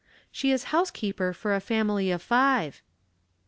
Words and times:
"She 0.31 0.51
is 0.51 0.63
housekeeper 0.73 1.31
for 1.31 1.53
a 1.53 1.59
family 1.61 2.09
of 2.09 2.23
five." 2.23 2.81